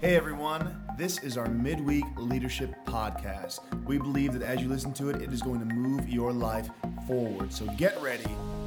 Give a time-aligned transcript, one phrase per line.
[0.00, 3.58] Hey everyone, this is our midweek leadership podcast.
[3.84, 6.70] We believe that as you listen to it, it is going to move your life
[7.08, 7.52] forward.
[7.52, 8.22] So get ready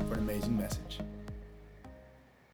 [0.10, 1.00] for an amazing message.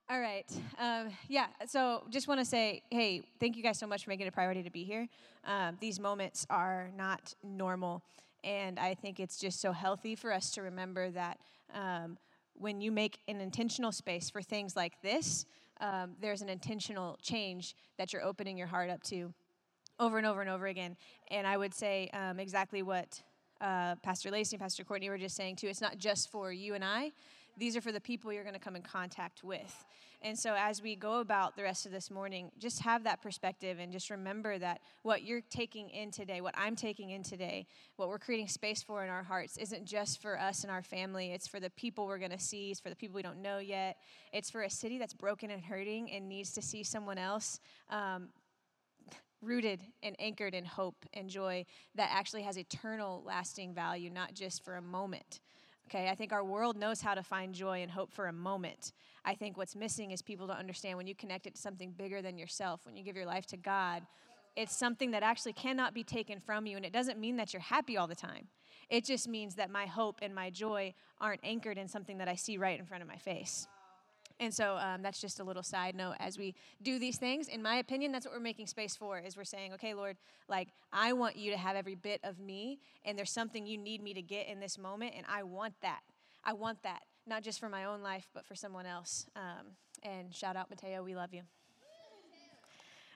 [0.08, 0.46] All right.
[0.78, 1.48] Um, yeah.
[1.66, 4.32] So just want to say, hey, thank you guys so much for making it a
[4.32, 5.08] priority to be here.
[5.44, 8.04] Um, these moments are not normal.
[8.44, 11.40] And I think it's just so healthy for us to remember that
[11.74, 12.20] um,
[12.54, 15.48] when you make an intentional space for things like this,
[15.80, 19.34] um, there's an intentional change that you're opening your heart up to
[20.00, 20.96] over and over and over again.
[21.30, 23.22] And I would say um, exactly what
[23.62, 25.68] uh, Pastor Lacey and Pastor Courtney were just saying too.
[25.68, 27.12] It's not just for you and I.
[27.58, 29.86] These are for the people you're going to come in contact with.
[30.22, 33.78] And so, as we go about the rest of this morning, just have that perspective
[33.80, 37.68] and just remember that what you're taking in today, what I'm taking in today,
[37.98, 41.32] what we're creating space for in our hearts isn't just for us and our family.
[41.34, 43.60] It's for the people we're going to see, it's for the people we don't know
[43.60, 43.98] yet.
[44.34, 47.60] It's for a city that's broken and hurting and needs to see someone else.
[47.90, 48.30] Um,
[49.42, 54.64] rooted and anchored in hope and joy that actually has eternal lasting value, not just
[54.64, 55.42] for a moment.
[55.88, 58.92] Okay, I think our world knows how to find joy and hope for a moment.
[59.24, 62.22] I think what's missing is people to understand when you connect it to something bigger
[62.22, 64.04] than yourself, when you give your life to God,
[64.58, 66.76] it's something that actually cannot be taken from you.
[66.76, 68.48] And it doesn't mean that you're happy all the time.
[68.90, 72.36] It just means that my hope and my joy aren't anchored in something that I
[72.36, 73.66] see right in front of my face.
[74.40, 77.48] And so um, that's just a little side note as we do these things.
[77.48, 79.18] In my opinion, that's what we're making space for.
[79.20, 82.80] Is we're saying, okay, Lord, like I want you to have every bit of me,
[83.04, 86.02] and there's something you need me to get in this moment, and I want that.
[86.44, 89.26] I want that, not just for my own life, but for someone else.
[89.36, 89.68] Um,
[90.04, 91.42] and shout out, Mateo, we love you.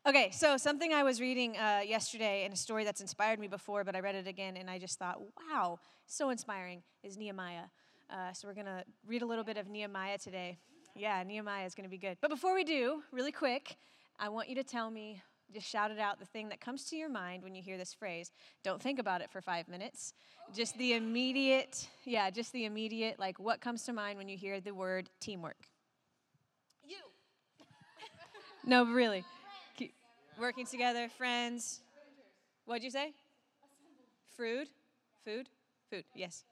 [0.03, 3.83] Okay, so something I was reading uh, yesterday in a story that's inspired me before,
[3.83, 5.77] but I read it again and I just thought, wow,
[6.07, 7.65] so inspiring, is Nehemiah.
[8.09, 10.57] Uh, so we're going to read a little bit of Nehemiah today.
[10.95, 12.17] Yeah, Nehemiah is going to be good.
[12.21, 13.77] But before we do, really quick,
[14.19, 15.21] I want you to tell me,
[15.53, 17.93] just shout it out, the thing that comes to your mind when you hear this
[17.93, 18.31] phrase.
[18.63, 20.13] Don't think about it for five minutes.
[20.53, 24.59] Just the immediate, yeah, just the immediate, like what comes to mind when you hear
[24.59, 25.57] the word teamwork?
[26.85, 26.97] You.
[28.65, 29.23] no, really.
[29.77, 29.93] Keep
[30.39, 31.79] working together, friends.
[32.65, 33.13] What'd you say?
[34.35, 34.67] Food?
[35.23, 35.47] Food?
[35.89, 36.43] Food, yes.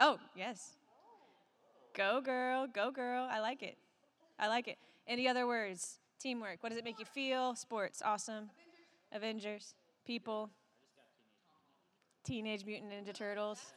[0.00, 0.77] Oh, yes.
[1.98, 2.68] Go, girl.
[2.72, 3.26] Go, girl.
[3.28, 3.76] I like it.
[4.38, 4.78] I like it.
[5.08, 5.98] Any other words?
[6.20, 6.58] Teamwork.
[6.62, 7.56] What does it make you feel?
[7.56, 8.02] Sports.
[8.04, 8.50] Awesome.
[9.10, 9.74] Avengers.
[10.06, 10.48] People.
[12.22, 13.72] Teenage Mutant Ninja Turtles.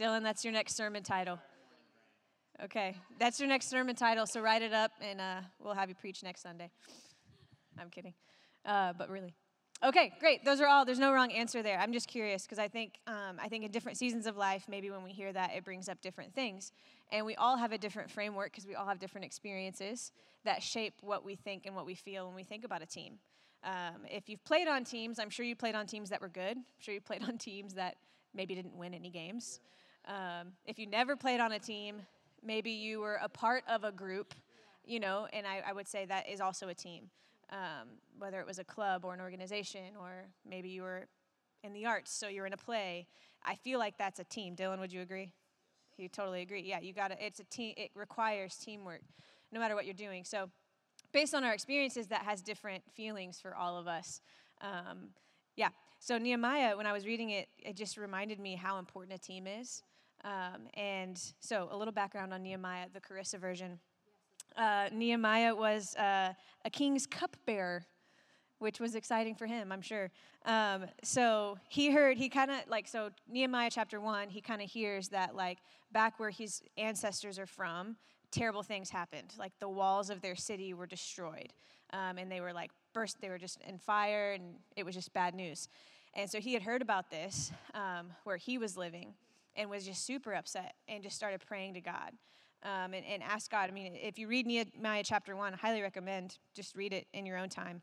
[0.00, 1.38] Dylan, that's your next sermon title.
[2.64, 4.26] Okay, that's your next sermon title.
[4.26, 6.70] So write it up, and uh, we'll have you preach next Sunday.
[7.78, 8.14] I'm kidding,
[8.64, 9.34] uh, but really.
[9.80, 10.44] Okay, great.
[10.44, 10.84] Those are all.
[10.84, 11.78] There's no wrong answer there.
[11.78, 14.90] I'm just curious because I think um, I think in different seasons of life, maybe
[14.90, 16.72] when we hear that, it brings up different things,
[17.12, 20.10] and we all have a different framework because we all have different experiences
[20.44, 23.18] that shape what we think and what we feel when we think about a team.
[23.62, 26.56] Um, if you've played on teams, I'm sure you played on teams that were good.
[26.56, 27.96] I'm sure you played on teams that
[28.34, 29.60] maybe didn't win any games.
[30.06, 32.02] Um, if you never played on a team,
[32.42, 34.34] maybe you were a part of a group,
[34.84, 37.10] you know, and I, I would say that is also a team
[37.50, 37.88] um,
[38.18, 41.06] whether it was a club or an organization, or maybe you were
[41.62, 43.06] in the arts, so you're in a play.
[43.44, 44.54] I feel like that's a team.
[44.54, 45.32] Dylan, would you agree?
[45.96, 46.62] You totally agree.
[46.62, 47.24] Yeah, you got to.
[47.24, 47.74] It's a team.
[47.76, 49.00] It requires teamwork,
[49.50, 50.24] no matter what you're doing.
[50.24, 50.50] So,
[51.12, 54.20] based on our experiences, that has different feelings for all of us.
[54.60, 55.10] Um,
[55.56, 55.70] yeah.
[55.98, 59.46] So Nehemiah, when I was reading it, it just reminded me how important a team
[59.48, 59.82] is.
[60.24, 63.80] Um, and so, a little background on Nehemiah, the Carissa version
[64.58, 67.86] uh, Nehemiah was uh, a king's cupbearer,
[68.58, 70.10] which was exciting for him, I'm sure.
[70.44, 74.68] Um, so he heard, he kind of like, so Nehemiah chapter one, he kind of
[74.68, 75.58] hears that, like,
[75.92, 77.96] back where his ancestors are from,
[78.30, 79.32] terrible things happened.
[79.38, 81.52] Like, the walls of their city were destroyed.
[81.92, 85.12] Um, and they were like burst, they were just in fire, and it was just
[85.14, 85.68] bad news.
[86.14, 89.14] And so he had heard about this um, where he was living
[89.56, 92.12] and was just super upset and just started praying to God
[92.62, 93.68] um, and, and ask God.
[93.68, 97.26] I mean, if you read Nehemiah chapter 1, I highly recommend just read it in
[97.26, 97.82] your own time.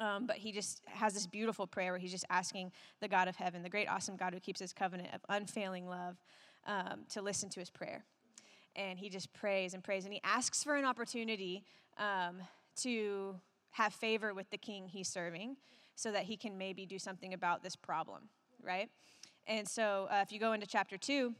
[0.00, 3.36] Um, but he just has this beautiful prayer where he's just asking the God of
[3.36, 6.16] heaven, the great, awesome God who keeps his covenant of unfailing love,
[6.66, 8.04] um, to listen to his prayer.
[8.74, 10.04] And he just prays and prays.
[10.04, 11.64] And he asks for an opportunity
[11.98, 12.42] um,
[12.82, 13.36] to
[13.70, 15.56] have favor with the king he's serving
[15.94, 18.28] so that he can maybe do something about this problem,
[18.62, 18.90] right?
[19.46, 21.32] And so uh, if you go into chapter 2,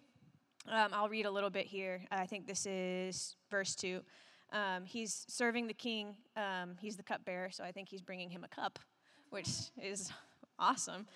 [0.68, 2.02] um, I'll read a little bit here.
[2.10, 4.00] I think this is verse 2.
[4.52, 6.16] Um, he's serving the king.
[6.36, 8.78] Um, he's the cupbearer, so I think he's bringing him a cup,
[9.30, 9.48] which
[9.80, 10.12] is
[10.58, 11.06] awesome.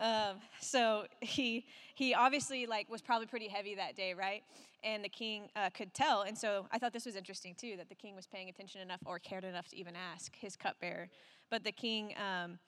[0.00, 4.42] Um, so he he obviously like was probably pretty heavy that day, right?
[4.84, 6.22] And the king uh, could tell.
[6.22, 9.00] And so I thought this was interesting too that the king was paying attention enough
[9.04, 11.08] or cared enough to even ask his cupbearer.
[11.50, 12.58] But the king um,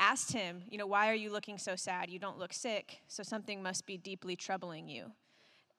[0.00, 2.10] asked him, you know, why are you looking so sad?
[2.10, 5.12] You don't look sick, so something must be deeply troubling you.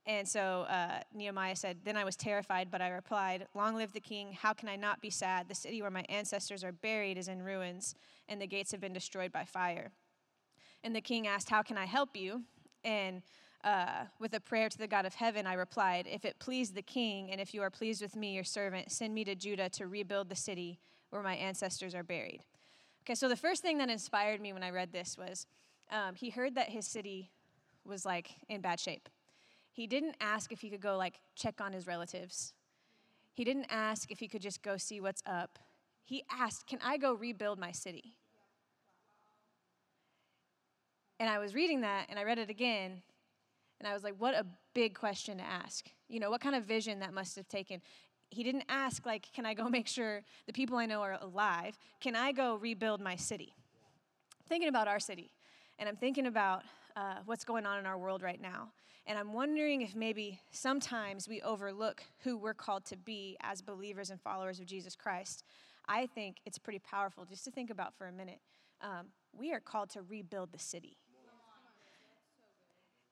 [0.06, 4.02] And so uh, Nehemiah said, Then I was terrified, but I replied, Long live the
[4.02, 4.34] king.
[4.34, 5.48] How can I not be sad?
[5.48, 7.96] The city where my ancestors are buried is in ruins,
[8.28, 9.92] and the gates have been destroyed by fire.
[10.84, 12.44] And the king asked, How can I help you?
[12.84, 13.22] And
[13.64, 16.82] uh, with a prayer to the God of heaven, I replied, If it please the
[16.82, 19.88] king, and if you are pleased with me, your servant, send me to Judah to
[19.88, 20.80] rebuild the city
[21.12, 22.42] where my ancestors are buried.
[23.04, 25.46] Okay, so the first thing that inspired me when I read this was
[25.92, 27.32] um, he heard that his city
[27.86, 29.08] was like in bad shape.
[29.74, 32.54] He didn't ask if he could go like check on his relatives.
[33.34, 35.60] He didn't ask if he could just go see what's up.
[36.06, 38.16] He asked, Can I go rebuild my city?
[41.20, 43.02] And I was reading that and I read it again
[43.80, 45.90] and I was like, What a big question to ask.
[46.08, 47.82] You know, what kind of vision that must have taken.
[48.30, 51.78] He didn't ask, like, Can I go make sure the people I know are alive?
[52.00, 53.54] Can I go rebuild my city?
[54.48, 55.32] thinking about our city
[55.80, 56.64] and I'm thinking about
[56.96, 58.72] uh, what's going on in our world right now.
[59.06, 64.10] And I'm wondering if maybe sometimes we overlook who we're called to be as believers
[64.10, 65.44] and followers of Jesus Christ.
[65.88, 68.40] I think it's pretty powerful just to think about for a minute.
[68.82, 69.08] Um,
[69.38, 70.98] we are called to rebuild the city.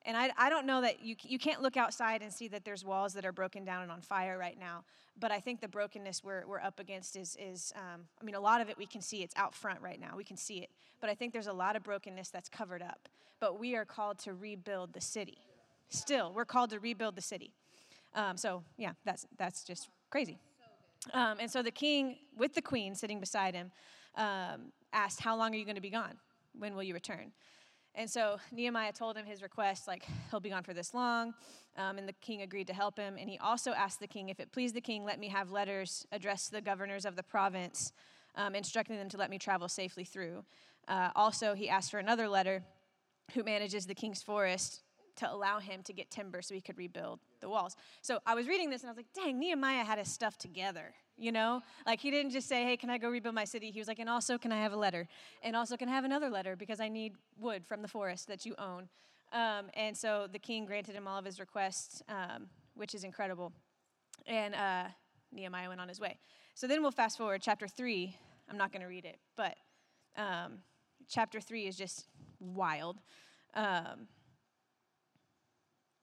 [0.06, 2.84] And I, I don't know that you, you can't look outside and see that there's
[2.84, 4.84] walls that are broken down and on fire right now.
[5.20, 8.40] But I think the brokenness we're, we're up against is, is um, I mean, a
[8.40, 9.22] lot of it we can see.
[9.22, 10.14] It's out front right now.
[10.18, 10.70] We can see it.
[11.00, 13.10] But I think there's a lot of brokenness that's covered up.
[13.40, 15.38] But we are called to rebuild the city.
[15.90, 17.52] Still, we're called to rebuild the city.
[18.16, 20.38] Um, so, yeah, that's, that's just crazy.
[21.14, 23.72] Um, and so the king, with the queen sitting beside him,
[24.16, 26.14] um, asked, How long are you going to be gone?
[26.58, 27.32] When will you return?
[27.96, 31.34] And so Nehemiah told him his request, like, he'll be gone for this long.
[31.78, 33.18] Um, and the king agreed to help him.
[33.20, 36.06] And he also asked the king, if it please the king, let me have letters
[36.12, 37.92] addressed to the governors of the province,
[38.36, 40.44] um, instructing them to let me travel safely through.
[40.88, 42.64] Uh, also, he asked for another letter
[43.34, 44.82] who manages the king's forest
[45.18, 47.76] to allow him to get timber so he could rebuild the walls.
[48.02, 50.94] So I was reading this and I was like, dang, Nehemiah had his stuff together,
[51.22, 51.62] you know?
[51.86, 53.70] Like he didn't just say, hey, can I go rebuild my city?
[53.70, 55.08] He was like, and also, can I have a letter?
[55.44, 58.46] And also, can I have another letter because I need wood from the forest that
[58.46, 58.90] you own?
[59.32, 63.54] Um, and so the king granted him all of his requests, um, which is incredible.
[64.26, 64.86] And uh,
[65.32, 66.18] Nehemiah went on his way.
[66.56, 68.16] So then we'll fast forward, chapter 3.
[68.50, 69.56] I'm not going to read it, but
[70.18, 70.58] um,
[71.08, 72.08] chapter 3 is just
[72.40, 72.98] wild.
[73.54, 74.08] Um,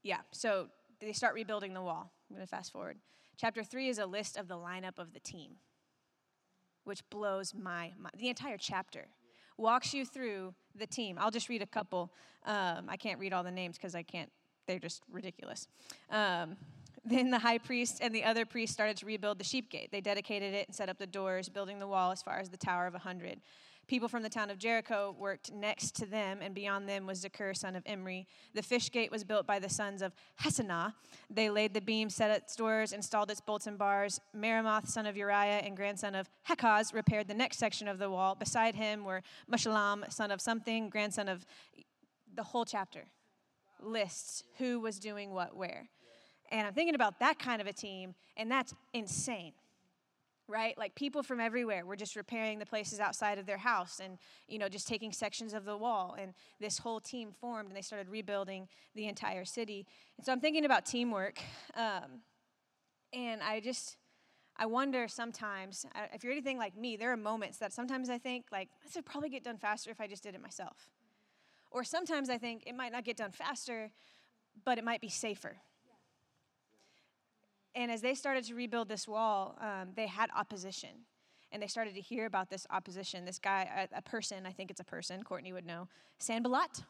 [0.02, 0.68] yeah, so
[1.00, 2.10] they start rebuilding the wall.
[2.30, 2.96] I'm going to fast forward.
[3.40, 5.52] Chapter three is a list of the lineup of the team,
[6.82, 8.14] which blows my mind.
[8.18, 9.06] The entire chapter
[9.56, 11.16] walks you through the team.
[11.20, 12.12] I'll just read a couple.
[12.44, 14.30] Um, I can't read all the names because I can't,
[14.66, 15.68] they're just ridiculous.
[16.10, 16.56] Um,
[17.04, 19.90] then the high priest and the other priests started to rebuild the sheep gate.
[19.92, 22.56] They dedicated it and set up the doors, building the wall as far as the
[22.56, 23.40] Tower of a Hundred.
[23.88, 27.56] People from the town of Jericho worked next to them, and beyond them was Zaccur,
[27.56, 28.26] son of Imri.
[28.54, 30.92] The fish gate was built by the sons of Hassenaah.
[31.30, 34.20] They laid the beam, set its doors, installed its bolts and bars.
[34.36, 38.34] Meremoth, son of Uriah and grandson of Hakkoz, repaired the next section of the wall.
[38.34, 41.46] Beside him were Meshullam, son of something, grandson of
[42.36, 43.04] the whole chapter
[43.80, 45.88] lists who was doing what where.
[46.50, 49.54] And I'm thinking about that kind of a team, and that's insane
[50.48, 50.76] right?
[50.78, 54.18] Like people from everywhere were just repairing the places outside of their house and,
[54.48, 56.16] you know, just taking sections of the wall.
[56.18, 59.86] And this whole team formed and they started rebuilding the entire city.
[60.16, 61.38] And so I'm thinking about teamwork.
[61.74, 62.22] Um,
[63.12, 63.96] and I just,
[64.56, 68.46] I wonder sometimes, if you're anything like me, there are moments that sometimes I think,
[68.50, 70.90] like, this would probably get done faster if I just did it myself.
[71.70, 73.90] Or sometimes I think it might not get done faster,
[74.64, 75.58] but it might be safer
[77.78, 80.90] and as they started to rebuild this wall, um, they had opposition.
[81.52, 83.24] And they started to hear about this opposition.
[83.24, 85.86] This guy, a, a person, I think it's a person, Courtney would know,
[86.18, 86.82] Sanballat.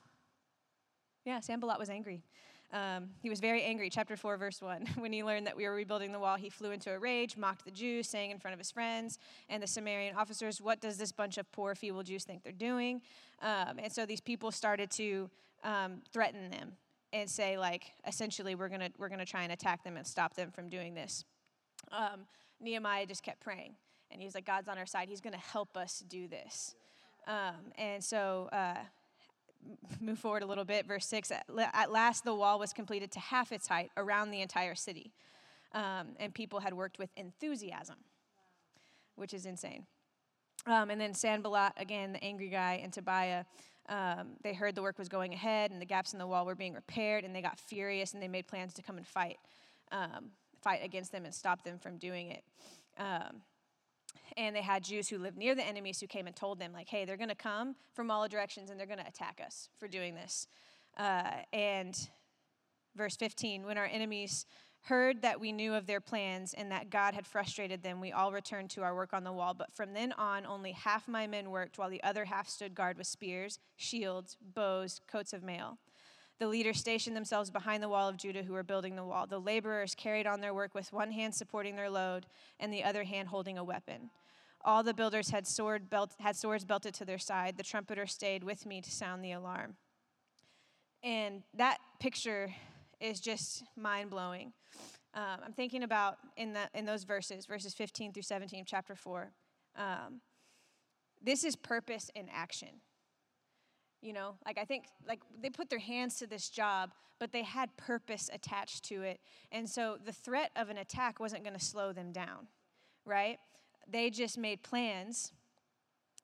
[1.26, 2.22] Yeah, Sanballat was angry.
[2.72, 3.90] Um, he was very angry.
[3.90, 4.86] Chapter 4, verse 1.
[4.98, 7.66] When he learned that we were rebuilding the wall, he flew into a rage, mocked
[7.66, 9.18] the Jews, saying in front of his friends
[9.50, 13.02] and the Samaritan officers, What does this bunch of poor, feeble Jews think they're doing?
[13.42, 15.28] Um, and so these people started to
[15.62, 16.72] um, threaten them
[17.12, 20.50] and say like essentially we're gonna we're gonna try and attack them and stop them
[20.50, 21.24] from doing this.
[21.92, 22.26] Um,
[22.60, 23.74] nehemiah just kept praying
[24.10, 25.08] and he's like god's on our side.
[25.08, 26.74] He's gonna help us do this.
[27.26, 28.78] Um, and so uh,
[30.00, 30.86] move forward a little bit.
[30.86, 34.74] Verse 6 at last the wall was completed to half its height around the entire
[34.74, 35.12] city
[35.72, 37.96] um, and people had worked with enthusiasm
[39.18, 39.84] which is insane.
[40.66, 43.44] Um, and then sanballat again the angry guy and tobiah
[43.88, 46.54] um, they heard the work was going ahead and the gaps in the wall were
[46.54, 49.38] being repaired, and they got furious and they made plans to come and fight,
[49.92, 50.30] um,
[50.62, 52.44] fight against them and stop them from doing it.
[52.98, 53.42] Um,
[54.36, 56.88] and they had Jews who lived near the enemies who came and told them, like,
[56.88, 59.88] hey, they're going to come from all directions and they're going to attack us for
[59.88, 60.48] doing this.
[60.96, 62.08] Uh, and
[62.94, 64.44] verse 15, when our enemies
[64.82, 68.32] heard that we knew of their plans and that God had frustrated them, we all
[68.32, 69.54] returned to our work on the wall.
[69.54, 72.96] But from then on, only half my men worked, while the other half stood guard
[72.96, 75.78] with spears, shields, bows, coats of mail.
[76.38, 79.26] The leaders stationed themselves behind the wall of Judah who were building the wall.
[79.26, 82.26] The laborers carried on their work with one hand supporting their load
[82.60, 84.10] and the other hand holding a weapon.
[84.64, 87.56] All the builders had, sword belt, had swords belted to their side.
[87.56, 89.76] The trumpeter stayed with me to sound the alarm.
[91.02, 92.54] And that picture
[93.00, 94.52] is just mind blowing.
[95.14, 99.32] Um, I'm thinking about in, the, in those verses, verses 15 through 17 chapter 4.
[99.76, 100.20] Um,
[101.22, 102.80] this is purpose in action.
[104.00, 107.42] You know, like I think like they put their hands to this job, but they
[107.42, 109.18] had purpose attached to it.
[109.50, 112.46] And so the threat of an attack wasn't going to slow them down,
[113.04, 113.38] right?
[113.90, 115.32] They just made plans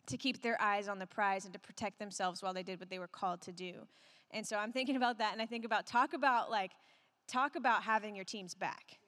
[0.06, 2.90] to keep their eyes on the prize and to protect themselves while they did what
[2.90, 3.86] they were called to do.
[4.30, 6.72] And so I'm thinking about that and I think about talk about like
[7.28, 8.98] talk about having your teams back.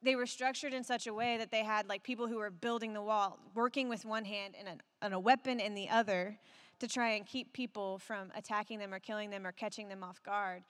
[0.00, 2.92] They were structured in such a way that they had like people who were building
[2.92, 6.38] the wall, working with one hand and, an, and a weapon in the other
[6.78, 10.22] to try and keep people from attacking them or killing them or catching them off
[10.22, 10.62] guard.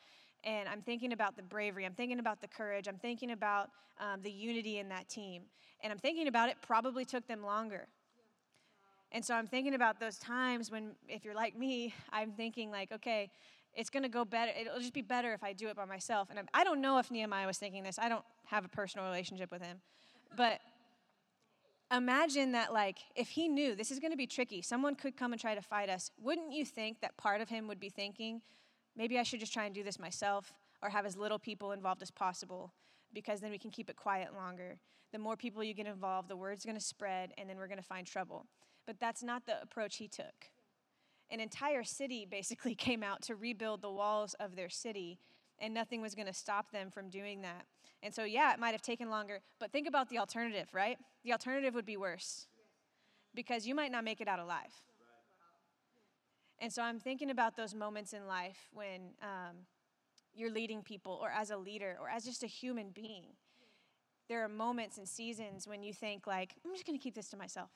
[0.45, 3.71] And I'm thinking about the bravery, I'm thinking about the courage, I'm thinking about
[4.01, 5.43] um, the unity in that team.
[5.83, 7.89] And I'm thinking about it probably took them longer.
[9.12, 12.93] And so I'm thinking about those times when, if you're like me, I'm thinking, like,
[12.93, 13.31] okay,
[13.75, 14.53] it's going to go better.
[14.59, 16.29] It'll just be better if I do it by myself.
[16.31, 17.99] And I don't know if Nehemiah was thinking this.
[17.99, 19.79] I don't have a personal relationship with him.
[20.37, 20.61] But
[21.91, 25.33] imagine that, like, if he knew this is going to be tricky, someone could come
[25.33, 28.43] and try to fight us, wouldn't you think that part of him would be thinking,
[28.97, 32.03] maybe I should just try and do this myself or have as little people involved
[32.03, 32.73] as possible
[33.15, 34.79] because then we can keep it quiet longer.
[35.12, 38.07] The more people you get involved, the word's to spread and then we're to find
[38.07, 38.47] trouble.
[38.88, 40.50] But that's not the approach he took
[41.30, 45.18] an entire city basically came out to rebuild the walls of their city,
[45.59, 47.66] and nothing was going to stop them from doing that.
[48.02, 50.97] And so, yeah, it might have taken longer, but think about the alternative, right?
[51.25, 52.47] The alternative would be worse
[53.35, 54.73] because you might not make it out alive.
[56.61, 59.57] And so, I'm thinking about those moments in life when um,
[60.35, 63.25] you're leading people, or as a leader, or as just a human being.
[64.28, 67.28] There are moments and seasons when you think, like, I'm just going to keep this
[67.30, 67.71] to myself.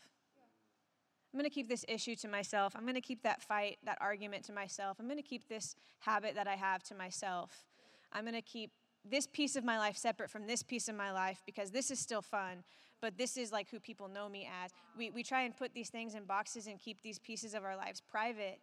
[1.33, 2.75] I'm going to keep this issue to myself.
[2.77, 4.99] I'm going to keep that fight, that argument to myself.
[5.01, 7.65] I'm going to keep this habit that I have to myself.
[8.13, 8.71] I'm going to keep
[9.09, 11.99] this piece of my life separate from this piece of my life because this is
[11.99, 12.63] still fun,
[13.01, 14.73] but this is like who people know me as.
[14.97, 17.77] We, we try and put these things in boxes and keep these pieces of our
[17.77, 18.61] lives private.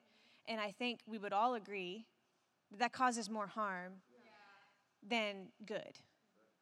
[0.47, 2.05] And I think we would all agree
[2.69, 3.93] that, that causes more harm
[5.07, 5.97] than good.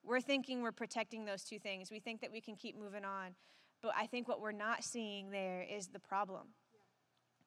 [0.03, 1.91] We're thinking we're protecting those two things.
[1.91, 3.35] We think that we can keep moving on.
[3.87, 6.47] But I think what we're not seeing there is the problem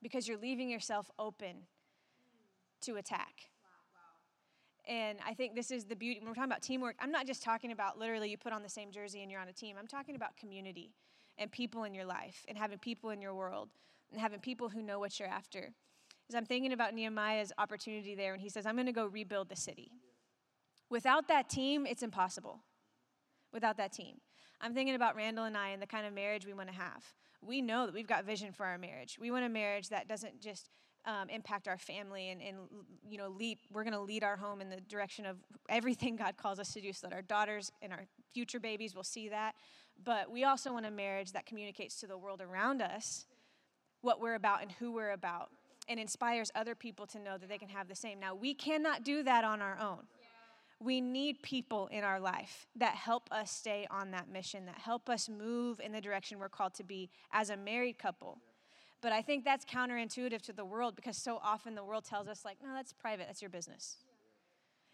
[0.02, 1.66] because you're leaving yourself open
[2.80, 3.50] to attack.
[4.88, 6.18] And I think this is the beauty.
[6.18, 8.70] When we're talking about teamwork, I'm not just talking about literally you put on the
[8.70, 9.76] same jersey and you're on a team.
[9.78, 10.94] I'm talking about community
[11.36, 13.68] and people in your life and having people in your world
[14.10, 15.74] and having people who know what you're after.
[16.30, 19.50] As I'm thinking about Nehemiah's opportunity there, and he says, I'm going to go rebuild
[19.50, 19.90] the city.
[20.88, 22.60] Without that team, it's impossible.
[23.52, 24.22] Without that team.
[24.60, 27.04] I'm thinking about Randall and I and the kind of marriage we want to have.
[27.42, 29.16] We know that we've got vision for our marriage.
[29.18, 30.68] We want a marriage that doesn't just
[31.06, 32.56] um, impact our family and, and
[33.08, 35.38] you know lead we're going to lead our home in the direction of
[35.70, 39.02] everything god calls us to do so that our daughters and our future babies will
[39.02, 39.54] see that
[40.04, 43.24] but we also want a marriage that communicates to the world around us
[44.02, 45.48] what we're about and who we're about
[45.88, 49.02] and inspires other people to know that they can have the same now we cannot
[49.02, 50.00] do that on our own
[50.82, 55.10] we need people in our life that help us stay on that mission, that help
[55.10, 58.38] us move in the direction we're called to be as a married couple.
[59.02, 62.44] But I think that's counterintuitive to the world because so often the world tells us,
[62.44, 63.98] like, no, that's private, that's your business.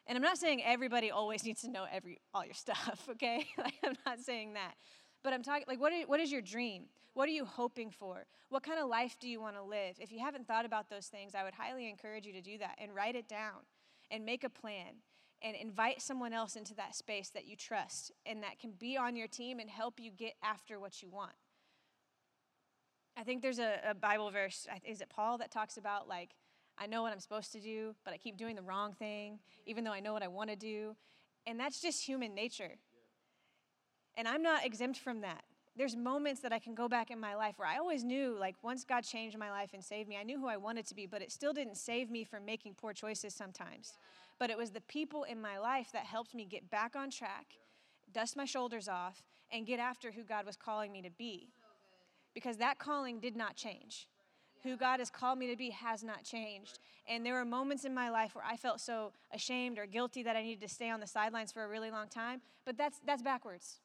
[0.08, 3.46] And I'm not saying everybody always needs to know every all your stuff, okay?
[3.58, 4.74] like I'm not saying that.
[5.22, 6.84] But I'm talking like what is, what is your dream?
[7.14, 8.26] What are you hoping for?
[8.50, 9.96] What kind of life do you want to live?
[9.98, 12.76] If you haven't thought about those things, I would highly encourage you to do that
[12.78, 13.64] and write it down
[14.10, 14.96] and make a plan
[15.46, 19.14] and invite someone else into that space that you trust and that can be on
[19.14, 21.34] your team and help you get after what you want.
[23.16, 26.30] I think there's a, a, Bible verse, is it Paul, that talks about like,
[26.76, 29.84] I know what I'm supposed to do, but I keep doing the wrong thing, even
[29.84, 30.96] though I know what I want to do.
[31.46, 32.72] And that's just human nature.
[34.16, 35.44] And I'm not exempt from that.
[35.76, 38.56] There's moments that I can go back in my life where I always knew, like,
[38.62, 41.06] once God changed my life and saved me, I knew who I wanted to be,
[41.06, 43.92] but it still didn't save me from making poor choices sometimes.
[44.38, 47.47] But it was the people in my life that helped me get back on track,
[48.12, 51.49] dust my shoulders off, and get after who God was calling me to be.
[52.35, 54.09] Because that calling did not change.
[54.62, 56.78] Who God has called me to be has not changed.
[57.09, 60.37] And there were moments in my life where I felt so ashamed or guilty that
[60.37, 63.23] I needed to stay on the sidelines for a really long time, but that's that's
[63.23, 63.80] backwards.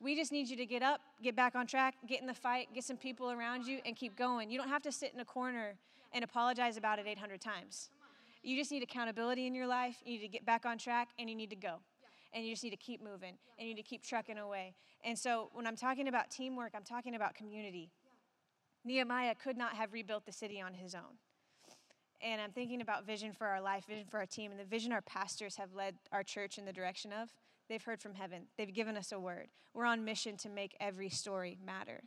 [0.00, 2.68] We just need you to get up, get back on track, get in the fight,
[2.72, 4.50] get some people around you, and keep going.
[4.50, 5.74] You don't have to sit in a corner
[6.12, 7.90] and apologize about it 800 times.
[8.42, 9.96] You just need accountability in your life.
[10.04, 11.80] You need to get back on track, and you need to go.
[12.32, 14.74] And you just need to keep moving, and you need to keep trucking away.
[15.04, 17.90] And so, when I'm talking about teamwork, I'm talking about community.
[18.84, 21.18] Nehemiah could not have rebuilt the city on his own.
[22.20, 24.92] And I'm thinking about vision for our life, vision for our team, and the vision
[24.92, 27.30] our pastors have led our church in the direction of.
[27.68, 28.44] They've heard from heaven.
[28.56, 29.48] They've given us a word.
[29.74, 32.00] We're on mission to make every story matter.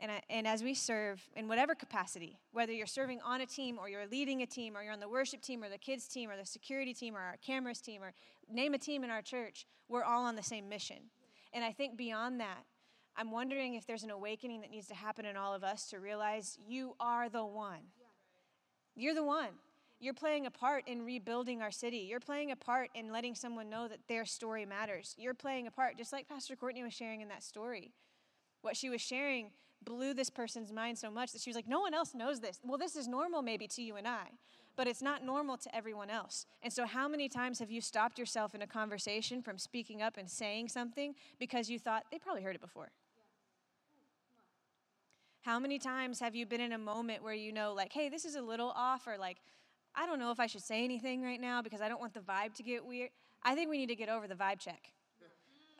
[0.00, 3.78] And, I, and as we serve in whatever capacity, whether you're serving on a team
[3.78, 6.30] or you're leading a team or you're on the worship team or the kids team
[6.30, 8.12] or the security team or our cameras team or
[8.50, 10.96] name a team in our church, we're all on the same mission.
[11.52, 12.64] And I think beyond that,
[13.16, 15.98] I'm wondering if there's an awakening that needs to happen in all of us to
[15.98, 17.82] realize you are the one.
[18.96, 19.50] You're the one.
[20.02, 21.98] You're playing a part in rebuilding our city.
[21.98, 25.14] You're playing a part in letting someone know that their story matters.
[25.16, 27.92] You're playing a part, just like Pastor Courtney was sharing in that story.
[28.62, 29.52] What she was sharing
[29.84, 32.58] blew this person's mind so much that she was like, No one else knows this.
[32.64, 34.30] Well, this is normal maybe to you and I,
[34.74, 36.46] but it's not normal to everyone else.
[36.64, 40.16] And so, how many times have you stopped yourself in a conversation from speaking up
[40.16, 42.90] and saying something because you thought they probably heard it before?
[45.42, 48.24] How many times have you been in a moment where you know, like, hey, this
[48.24, 49.38] is a little off, or like,
[49.94, 52.20] I don't know if I should say anything right now because I don't want the
[52.20, 53.10] vibe to get weird.
[53.42, 54.92] I think we need to get over the vibe check.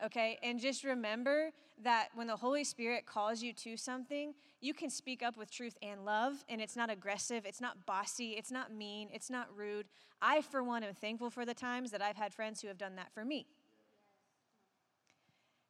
[0.04, 0.38] Okay?
[0.42, 1.50] And just remember
[1.82, 5.76] that when the Holy Spirit calls you to something, you can speak up with truth
[5.82, 9.86] and love, and it's not aggressive, it's not bossy, it's not mean, it's not rude.
[10.20, 12.96] I, for one, am thankful for the times that I've had friends who have done
[12.96, 13.46] that for me.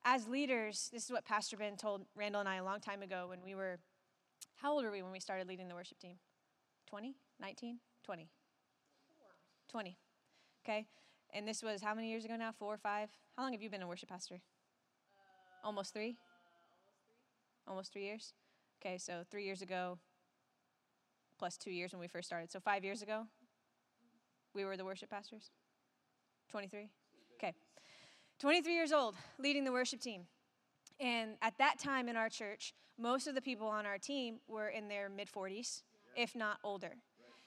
[0.05, 3.27] As leaders, this is what Pastor Ben told Randall and I a long time ago
[3.29, 3.79] when we were,
[4.57, 6.17] how old were we when we started leading the worship team?
[6.87, 7.15] 20?
[7.41, 7.78] 19?
[8.04, 8.28] 20.
[9.69, 9.97] 20.
[10.65, 10.86] Okay?
[11.32, 12.52] And this was how many years ago now?
[12.52, 13.08] Four or five?
[13.36, 14.34] How long have you been a worship pastor?
[14.34, 16.17] Uh, almost three?
[17.67, 18.34] Uh, almost three years?
[18.84, 19.99] Okay, so three years ago,
[21.38, 22.50] plus two years when we first started.
[22.50, 23.26] So five years ago,
[24.54, 25.50] we were the worship pastors?
[26.50, 26.91] 23?
[27.36, 27.54] Okay.
[28.41, 30.23] 23 years old, leading the worship team.
[31.00, 34.69] And at that time in our church, most of the people on our team were
[34.69, 35.82] in their mid 40s,
[36.17, 36.97] if not older.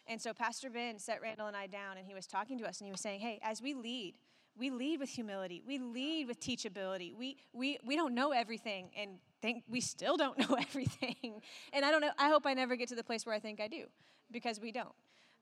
[0.07, 2.79] And so Pastor Ben set Randall and I down and he was talking to us
[2.79, 4.15] and he was saying, Hey, as we lead,
[4.57, 5.61] we lead with humility.
[5.65, 7.15] We lead with teachability.
[7.15, 11.41] We, we, we don't know everything and think we still don't know everything.
[11.73, 13.59] And I don't know, I hope I never get to the place where I think
[13.59, 13.85] I do
[14.31, 14.93] because we don't.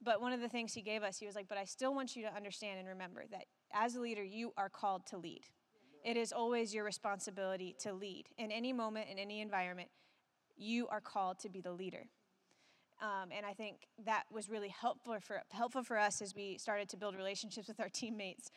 [0.01, 2.15] But one of the things he gave us, he was like, But I still want
[2.15, 5.43] you to understand and remember that as a leader, you are called to lead.
[6.03, 8.25] It is always your responsibility to lead.
[8.37, 9.87] In any moment, in any environment,
[10.57, 12.07] you are called to be the leader.
[13.01, 16.89] Um, and I think that was really helpful for helpful for us as we started
[16.89, 18.49] to build relationships with our teammates,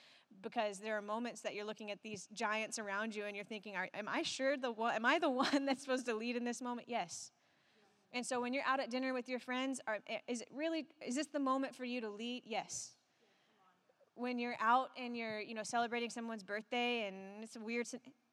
[0.43, 3.75] because there are moments that you're looking at these giants around you and you're thinking,
[3.75, 4.95] "Am I sure the one?
[4.95, 7.33] Am I the one that's supposed to lead in this moment?" Yes.
[8.13, 11.17] And so when you're out at dinner with your friends, are, is it really is
[11.17, 12.45] this the moment for you to lead?
[12.47, 12.93] Yes.
[14.15, 17.87] When you're out and you're you know celebrating someone's birthday and it's a weird,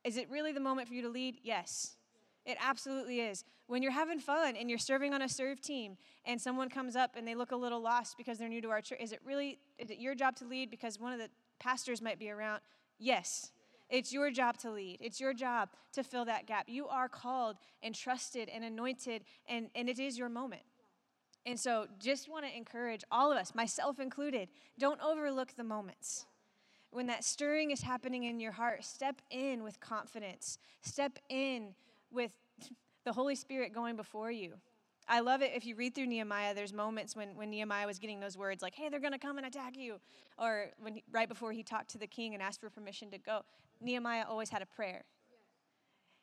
[0.04, 1.40] is it really the moment for you to lead?
[1.44, 1.98] Yes.
[2.46, 3.46] It absolutely is.
[3.68, 7.16] When you're having fun and you're serving on a serve team and someone comes up
[7.16, 9.60] and they look a little lost because they're new to our church, is it really
[9.80, 11.30] is it your job to lead because one of the
[11.60, 12.62] pastors might be around?
[13.00, 13.52] Yes.
[13.90, 14.98] It's your job to lead.
[15.02, 16.66] It's your job to fill that gap.
[16.68, 20.64] You are called and trusted and anointed, and, and it is your moment.
[21.46, 26.26] And so, just want to encourage all of us, myself included, don't overlook the moments.
[26.90, 30.58] When that stirring is happening in your heart, step in with confidence.
[30.82, 31.76] Step in
[32.14, 32.32] with
[33.06, 34.54] the Holy Spirit going before you.
[35.08, 38.22] I love it if you read through Nehemiah, there's moments when, when Nehemiah was getting
[38.22, 40.00] those words like, hey, they're going to come and attack you.
[40.38, 43.18] Or when he, right before he talked to the king and asked for permission to
[43.18, 43.42] go,
[43.82, 45.04] Nehemiah always had a prayer.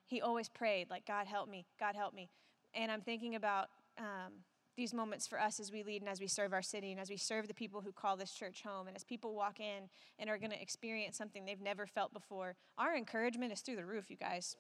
[0.07, 2.31] He always prayed, like, God help me, God help me.
[2.75, 4.33] And I'm thinking about um,
[4.77, 7.11] these moments for us as we lead and as we serve our city and as
[7.11, 10.31] we serve the people who call this church home and as people walk in and
[10.31, 12.57] are going to experience something they've never felt before.
[12.79, 14.57] Our encouragement is through the roof, you guys.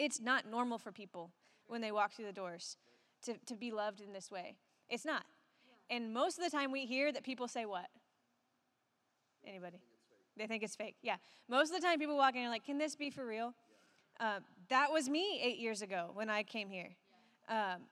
[0.00, 1.30] It's not normal for people
[1.66, 2.78] when they walk through the doors
[3.26, 4.56] to, to be loved in this way.
[4.88, 5.24] It's not.
[5.90, 7.86] And most of the time we hear that people say what?
[9.46, 9.76] Anybody?
[10.38, 10.96] They think it's fake.
[11.02, 11.16] Yeah.
[11.50, 13.52] Most of the time people walk in and are like, can this be for real?
[14.18, 16.96] Uh, that was me eight years ago when I came here.
[17.50, 17.82] Um,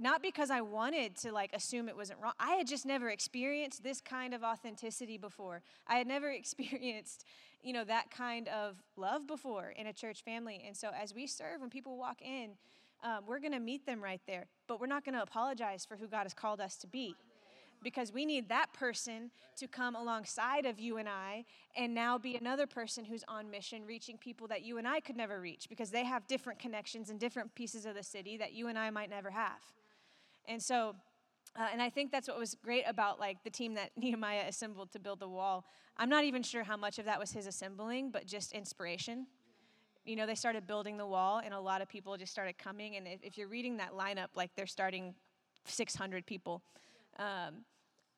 [0.00, 2.32] not because I wanted to like assume it wasn't wrong.
[2.40, 5.62] I had just never experienced this kind of authenticity before.
[5.86, 7.24] I had never experienced,
[7.62, 10.62] you know, that kind of love before in a church family.
[10.66, 12.52] And so as we serve, when people walk in,
[13.02, 14.46] um, we're going to meet them right there.
[14.66, 17.14] But we're not going to apologize for who God has called us to be
[17.82, 21.44] because we need that person to come alongside of you and I
[21.76, 25.16] and now be another person who's on mission reaching people that you and I could
[25.16, 28.68] never reach because they have different connections in different pieces of the city that you
[28.68, 29.60] and I might never have.
[30.50, 30.96] And so,
[31.56, 34.90] uh, and I think that's what was great about like the team that Nehemiah assembled
[34.92, 35.64] to build the wall.
[35.96, 39.28] I'm not even sure how much of that was his assembling, but just inspiration.
[40.04, 42.96] You know, they started building the wall, and a lot of people just started coming.
[42.96, 45.14] And if, if you're reading that lineup, like they're starting
[45.66, 46.62] 600 people.
[47.18, 47.64] Um,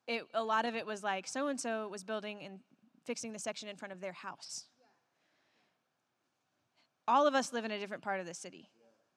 [0.07, 2.59] it, a lot of it was like so and so was building and
[3.05, 4.65] fixing the section in front of their house.
[7.07, 8.69] All of us live in a different part of the city.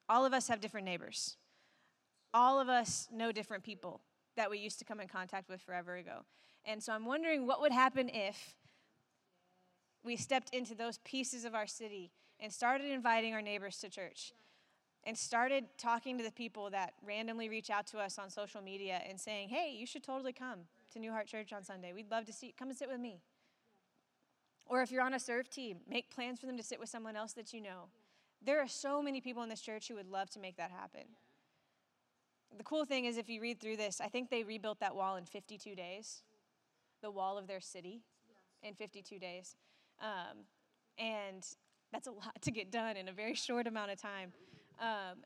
[0.07, 1.37] All of us have different neighbors
[2.33, 4.01] all of us know different people
[4.35, 6.25] that we used to come in contact with forever ago.
[6.65, 8.55] And so I'm wondering what would happen if
[10.03, 14.33] we stepped into those pieces of our city and started inviting our neighbors to church
[15.03, 19.01] and started talking to the people that randomly reach out to us on social media
[19.07, 20.59] and saying, hey, you should totally come
[20.91, 21.93] to New Heart Church on Sunday.
[21.93, 22.53] We'd love to see you.
[22.57, 23.21] Come and sit with me.
[24.65, 27.15] Or if you're on a serve team, make plans for them to sit with someone
[27.15, 27.85] else that you know.
[28.45, 31.03] There are so many people in this church who would love to make that happen
[32.55, 35.15] the cool thing is, if you read through this, I think they rebuilt that wall
[35.15, 36.23] in 52 days,
[37.01, 38.01] the wall of their city
[38.63, 39.55] in 52 days.
[40.01, 40.45] Um,
[40.97, 41.43] and
[41.91, 44.31] that's a lot to get done in a very short amount of time.
[44.79, 45.23] Um,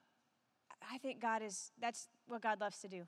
[0.89, 3.03] I think God is, that's what God loves to do.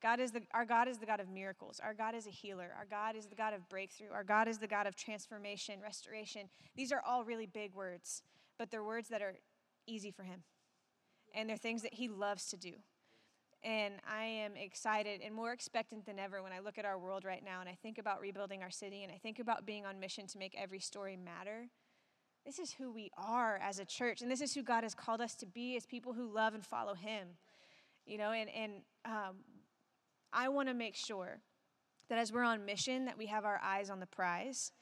[0.00, 1.80] God is the, our God is the God of miracles.
[1.82, 2.70] Our God is a healer.
[2.78, 4.12] Our God is the God of breakthrough.
[4.12, 6.42] Our God is the God of transformation, restoration.
[6.76, 8.22] These are all really big words,
[8.58, 9.34] but they're words that are
[9.88, 10.44] easy for Him
[11.38, 12.72] and they're things that He loves to do.
[13.62, 17.24] And I am excited and more expectant than ever when I look at our world
[17.24, 19.98] right now and I think about rebuilding our city and I think about being on
[19.98, 21.66] mission to make every story matter.
[22.44, 25.20] This is who we are as a church, and this is who God has called
[25.20, 27.28] us to be as people who love and follow Him.
[28.04, 28.72] You know, and, and
[29.04, 29.36] um,
[30.32, 31.40] I want to make sure
[32.08, 34.72] that as we're on mission, that we have our eyes on the prize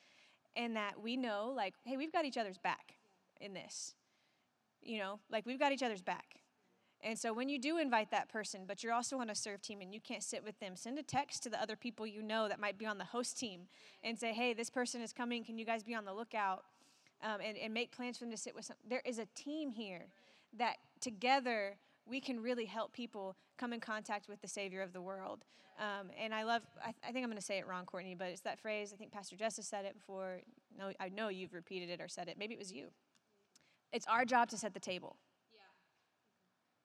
[0.55, 2.95] and that we know, like, hey, we've got each other's back
[3.41, 3.95] in this
[4.87, 6.41] you know, like we've got each other's back.
[7.07, 9.81] And so when you do invite that person, but you're also on a serve team
[9.81, 12.49] and you can't sit with them, send a text to the other people you know
[12.49, 13.69] that might be on the host team
[14.03, 15.45] and say, hey, this person is coming.
[15.45, 16.65] Can you guys be on the lookout?
[17.23, 18.77] Um, and, and make plans for them to sit with some.
[18.91, 20.07] There is a team here
[20.59, 25.01] that together we can really help people come in contact with the Savior of the
[25.01, 25.45] world.
[25.79, 28.29] Um, and I love, I, I think I'm going to say it wrong, Courtney, but
[28.29, 28.93] it's that phrase.
[28.93, 30.41] I think Pastor Justice said it before.
[30.77, 32.37] No, I know you've repeated it or said it.
[32.37, 32.89] Maybe it was you.
[33.93, 35.17] It's our job to set the table.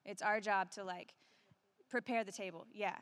[0.05, 1.13] It's our job to like
[1.89, 2.65] prepare the table.
[2.73, 2.95] Yeah.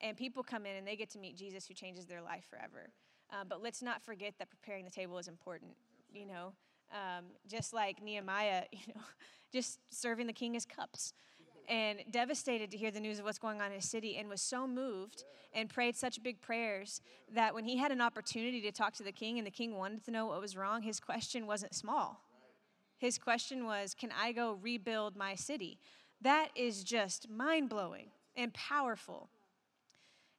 [0.00, 2.90] And people come in and they get to meet Jesus who changes their life forever.
[3.30, 5.72] Um, but let's not forget that preparing the table is important,
[6.12, 6.52] you know.
[6.90, 9.00] Um, just like Nehemiah, you know,
[9.52, 11.14] just serving the king as cups.
[11.68, 14.42] And devastated to hear the news of what's going on in his city, and was
[14.42, 17.00] so moved and prayed such big prayers
[17.32, 20.04] that when he had an opportunity to talk to the king and the king wanted
[20.04, 22.20] to know what was wrong, his question wasn't small.
[22.98, 25.78] His question was, Can I go rebuild my city?
[26.22, 29.28] That is just mind blowing and powerful.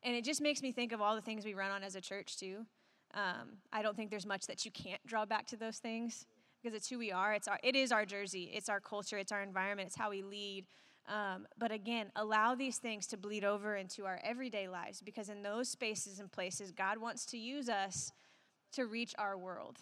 [0.02, 2.02] And it just makes me think of all the things we run on as a
[2.02, 2.66] church, too.
[3.14, 6.26] Um, I don't think there's much that you can't draw back to those things
[6.62, 7.34] because it's who we are.
[7.34, 10.24] It's our, it is our jersey, it's our culture, it's our environment, it's how we
[10.24, 10.66] lead.
[11.08, 15.44] Um, but again, allow these things to bleed over into our everyday lives because in
[15.44, 18.12] those spaces and places, God wants to use us
[18.74, 19.80] to reach our world.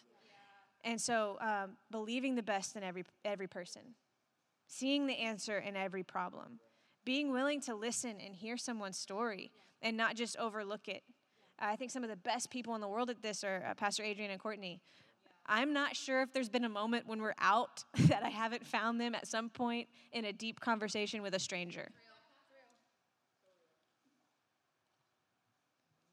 [0.84, 3.82] And so, um, believing the best in every, every person,
[4.72, 6.60] seeing the answer in every problem,
[7.04, 11.04] being willing to listen and hear someone's story and not just overlook it.
[11.60, 14.04] I think some of the best people in the world at this are uh, Pastor
[14.04, 14.80] Adrian and Courtney.
[15.46, 19.02] I'm not sure if there's been a moment when we're out that I haven't found
[19.02, 21.90] them at some point in a deep conversation with a stranger.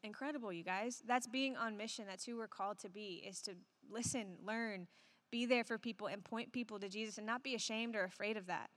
[0.03, 1.01] Incredible, you guys.
[1.07, 2.05] That's being on mission.
[2.07, 3.51] That's who we're called to be, is to
[3.89, 4.87] listen, learn,
[5.31, 8.37] be there for people, and point people to Jesus and not be ashamed or afraid
[8.37, 8.69] of that.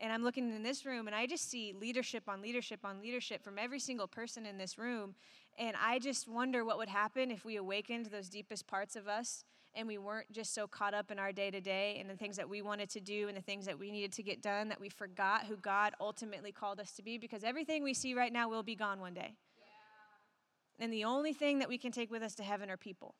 [0.00, 3.42] And I'm looking in this room and I just see leadership on leadership on leadership
[3.42, 5.14] from every single person in this room.
[5.58, 9.44] And I just wonder what would happen if we awakened those deepest parts of us
[9.74, 12.36] and we weren't just so caught up in our day to day and the things
[12.36, 14.80] that we wanted to do and the things that we needed to get done that
[14.80, 18.48] we forgot who God ultimately called us to be because everything we see right now
[18.48, 19.34] will be gone one day.
[19.58, 20.84] Yeah.
[20.84, 23.16] And the only thing that we can take with us to heaven are people.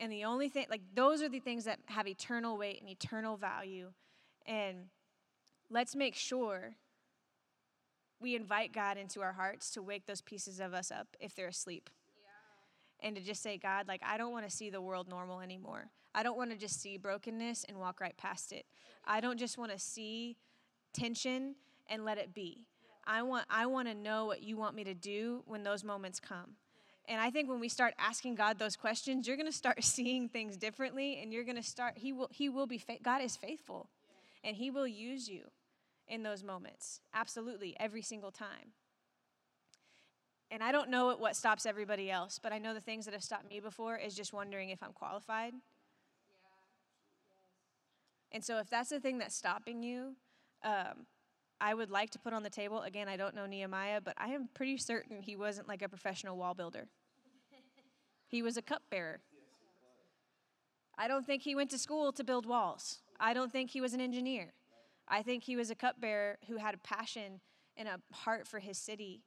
[0.00, 3.36] And the only thing, like, those are the things that have eternal weight and eternal
[3.36, 3.92] value.
[4.46, 4.86] And
[5.70, 6.74] let's make sure
[8.20, 11.48] we invite God into our hearts to wake those pieces of us up if they're
[11.48, 11.90] asleep.
[12.20, 13.06] Yeah.
[13.06, 15.90] And to just say, God, like, I don't want to see the world normal anymore.
[16.14, 18.66] I don't want to just see brokenness and walk right past it.
[19.04, 20.36] I don't just want to see
[20.92, 21.54] tension
[21.88, 22.66] and let it be.
[23.04, 26.20] I want I want to know what you want me to do when those moments
[26.20, 26.56] come.
[27.08, 30.28] And I think when we start asking God those questions, you're going to start seeing
[30.28, 33.88] things differently and you're going to start he will he will be God is faithful.
[34.44, 35.44] And he will use you
[36.08, 37.00] in those moments.
[37.14, 38.74] Absolutely, every single time.
[40.50, 43.22] And I don't know what stops everybody else, but I know the things that have
[43.22, 45.54] stopped me before is just wondering if I'm qualified.
[48.32, 50.16] And so, if that's the thing that's stopping you,
[50.62, 51.06] um,
[51.62, 54.30] I would like to put on the table again, I don't know Nehemiah, but I
[54.30, 56.88] am pretty certain he wasn't like a professional wall builder.
[58.26, 59.20] he was a cupbearer.
[60.98, 62.98] I don't think he went to school to build walls.
[63.20, 64.54] I don't think he was an engineer.
[65.06, 67.40] I think he was a cupbearer who had a passion
[67.76, 69.22] and a heart for his city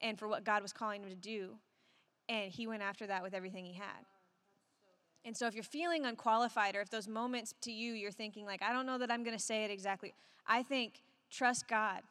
[0.00, 1.56] and for what God was calling him to do.
[2.28, 4.06] And he went after that with everything he had.
[5.24, 8.62] And so if you're feeling unqualified or if those moments to you you're thinking like
[8.62, 10.14] I don't know that I'm going to say it exactly,
[10.46, 11.02] I think
[11.34, 12.02] trust God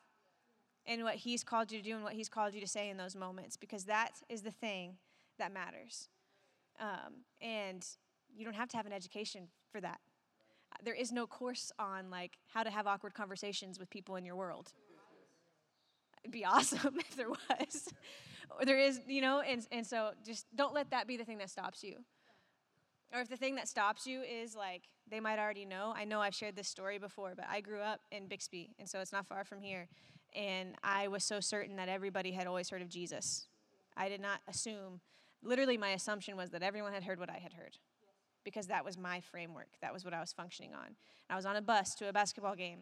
[0.86, 2.98] in what he's called you to do and what he's called you to say in
[2.98, 4.98] those moments because that is the thing
[5.40, 6.10] that matters.
[6.80, 7.86] Um, and
[8.36, 10.00] you don't have to have an education for that.
[10.84, 14.36] There is no course on like how to have awkward conversations with people in your
[14.36, 14.74] world.
[16.24, 17.88] It'd be awesome if there was.
[18.60, 21.38] or there is, you know, and, and so just don't let that be the thing
[21.38, 21.98] that stops you.
[23.14, 25.94] Or if the thing that stops you is like, they might already know.
[25.96, 29.00] I know I've shared this story before, but I grew up in Bixby, and so
[29.00, 29.88] it's not far from here.
[30.36, 33.48] And I was so certain that everybody had always heard of Jesus.
[33.96, 35.02] I did not assume,
[35.44, 37.78] literally, my assumption was that everyone had heard what I had heard
[38.44, 39.70] because that was my framework.
[39.82, 40.88] That was what I was functioning on.
[40.88, 40.96] and
[41.30, 42.80] I was on a bus to a basketball game,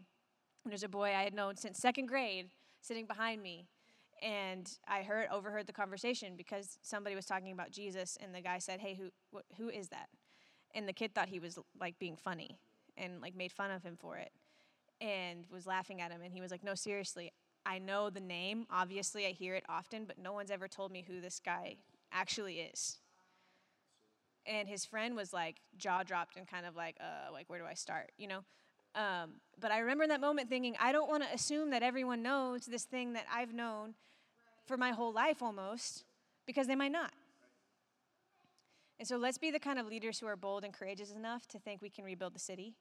[0.64, 3.68] and there's a boy I had known since second grade sitting behind me
[4.22, 8.60] and I heard overheard the conversation because somebody was talking about Jesus, and the guy
[8.60, 10.10] said, "Hey, who wh- who is that?"
[10.74, 12.58] And the kid thought he was like being funny
[12.98, 14.32] and like made fun of him for it,
[15.00, 16.22] and was laughing at him.
[16.22, 17.32] And he was like, "No, seriously,
[17.66, 18.66] I know the name.
[18.70, 21.78] Obviously, I hear it often, but no one's ever told me who this guy
[22.12, 23.00] actually is."
[24.46, 27.66] And his friend was like jaw dropped and kind of like, "Uh, like where do
[27.66, 28.44] I start?" You know.
[28.94, 32.22] Um, but I remember in that moment thinking, I don't want to assume that everyone
[32.22, 33.96] knows this thing that I've known
[34.66, 36.04] for my whole life almost,
[36.46, 37.14] because they might not.
[39.02, 41.58] And so let's be the kind of leaders who are bold and courageous enough to
[41.58, 42.76] think we can rebuild the city.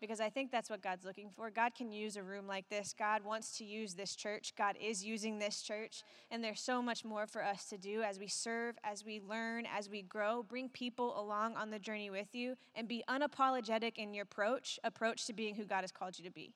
[0.00, 1.50] Because I think that's what God's looking for.
[1.50, 2.94] God can use a room like this.
[2.96, 4.54] God wants to use this church.
[4.56, 6.04] God is using this church.
[6.30, 9.66] And there's so much more for us to do as we serve, as we learn,
[9.66, 10.44] as we grow.
[10.44, 15.26] Bring people along on the journey with you and be unapologetic in your approach, approach
[15.26, 16.54] to being who God has called you to be.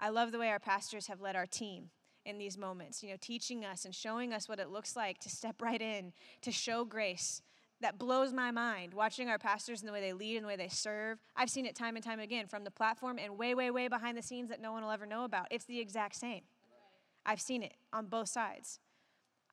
[0.00, 1.90] I love the way our pastors have led our team
[2.24, 5.28] in these moments, you know, teaching us and showing us what it looks like to
[5.28, 7.42] step right in, to show grace.
[7.80, 10.56] That blows my mind watching our pastors and the way they lead and the way
[10.56, 11.18] they serve.
[11.34, 14.18] I've seen it time and time again from the platform and way, way, way behind
[14.18, 15.46] the scenes that no one will ever know about.
[15.50, 16.42] It's the exact same.
[17.24, 18.80] I've seen it on both sides.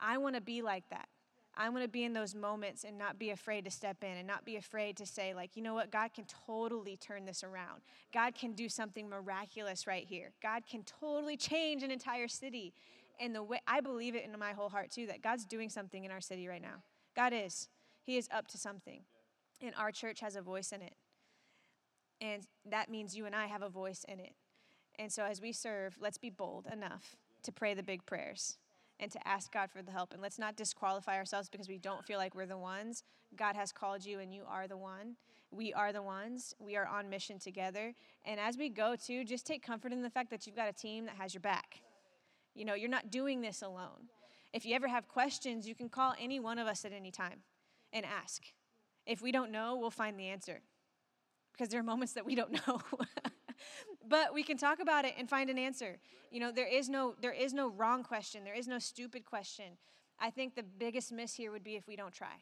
[0.01, 1.07] I want to be like that.
[1.57, 4.27] I want to be in those moments and not be afraid to step in and
[4.27, 7.81] not be afraid to say, like, you know what, God can totally turn this around.
[8.13, 10.33] God can do something miraculous right here.
[10.41, 12.73] God can totally change an entire city.
[13.19, 16.05] And the way I believe it in my whole heart too, that God's doing something
[16.05, 16.83] in our city right now.
[17.15, 17.69] God is.
[18.03, 19.01] He is up to something.
[19.59, 20.93] And our church has a voice in it.
[22.21, 24.33] And that means you and I have a voice in it.
[24.99, 28.57] And so as we serve, let's be bold enough to pray the big prayers
[28.99, 30.13] and to ask God for the help.
[30.13, 33.03] And let's not disqualify ourselves because we don't feel like we're the ones.
[33.35, 35.15] God has called you and you are the one.
[35.51, 36.53] We are the ones.
[36.59, 37.93] We are on mission together.
[38.25, 40.73] And as we go to, just take comfort in the fact that you've got a
[40.73, 41.81] team that has your back.
[42.53, 44.09] You know, you're not doing this alone.
[44.53, 47.41] If you ever have questions, you can call any one of us at any time
[47.93, 48.43] and ask.
[49.05, 50.61] If we don't know, we'll find the answer.
[51.53, 52.81] Because there are moments that we don't know.
[54.07, 55.97] But we can talk about it and find an answer.
[56.31, 58.43] You know, there is no there is no wrong question.
[58.43, 59.77] There is no stupid question.
[60.19, 62.41] I think the biggest miss here would be if we don't try.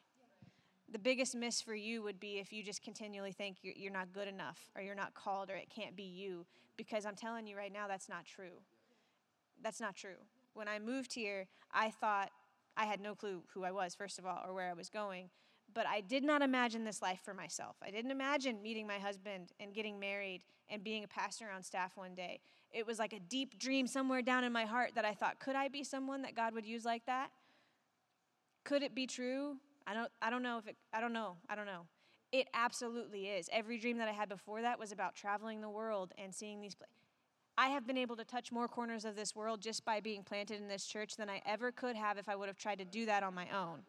[0.92, 4.14] The biggest miss for you would be if you just continually think you're, you're not
[4.14, 6.46] good enough or you're not called or it can't be you.
[6.78, 8.62] Because I'm telling you right now, that's not true.
[9.62, 10.22] That's not true.
[10.54, 12.30] When I moved here, I thought
[12.78, 15.30] I had no clue who I was, first of all, or where I was going
[15.76, 17.76] but I did not imagine this life for myself.
[17.86, 21.92] I didn't imagine meeting my husband and getting married and being a pastor on staff
[21.96, 22.40] one day.
[22.72, 25.56] It was like a deep dream somewhere down in my heart that I thought, could
[25.56, 27.30] I be someone that God would use like that?
[28.64, 29.58] Could it be true?
[29.86, 31.86] I don't, I don't know if it, I don't know, I don't know.
[32.32, 33.50] It absolutely is.
[33.52, 36.74] Every dream that I had before that was about traveling the world and seeing these
[36.74, 36.96] places.
[37.58, 40.60] I have been able to touch more corners of this world just by being planted
[40.60, 43.06] in this church than I ever could have if I would have tried to do
[43.06, 43.84] that on my own.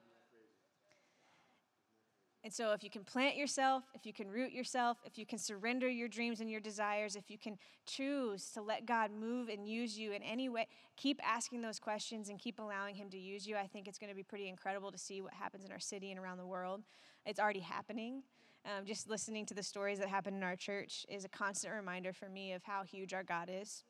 [2.46, 5.36] And so, if you can plant yourself, if you can root yourself, if you can
[5.36, 9.68] surrender your dreams and your desires, if you can choose to let God move and
[9.68, 13.48] use you in any way, keep asking those questions and keep allowing Him to use
[13.48, 13.56] you.
[13.56, 16.12] I think it's going to be pretty incredible to see what happens in our city
[16.12, 16.84] and around the world.
[17.24, 18.22] It's already happening.
[18.64, 22.12] Um, just listening to the stories that happen in our church is a constant reminder
[22.12, 23.82] for me of how huge our God is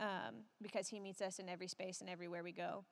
[0.00, 2.82] um, because He meets us in every space and everywhere we go.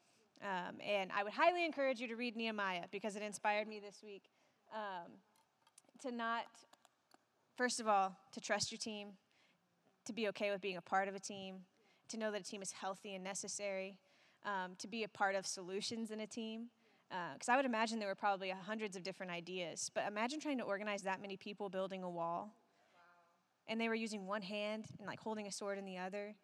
[0.41, 4.05] Um, and I would highly encourage you to read Nehemiah because it inspired me this
[4.05, 4.31] week
[4.73, 5.13] um,
[6.03, 6.45] to not,
[7.57, 9.09] first of all, to trust your team,
[10.07, 11.57] to be okay with being a part of a team,
[12.09, 13.99] to know that a team is healthy and necessary,
[14.45, 16.69] um, to be a part of solutions in a team.
[17.09, 20.59] Because uh, I would imagine there were probably hundreds of different ideas, but imagine trying
[20.59, 22.55] to organize that many people building a wall.
[23.69, 26.35] And they were using one hand and like holding a sword in the other.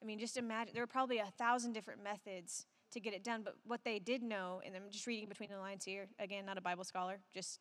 [0.00, 3.42] I mean, just imagine there were probably a thousand different methods to get it done.
[3.44, 6.58] But what they did know, and I'm just reading between the lines here, again, not
[6.58, 7.60] a Bible scholar, just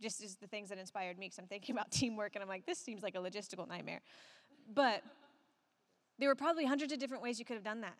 [0.00, 2.64] just is the things that inspired me because I'm thinking about teamwork and I'm like,
[2.64, 4.00] this seems like a logistical nightmare.
[4.72, 5.02] But
[6.18, 7.96] there were probably hundreds of different ways you could have done that.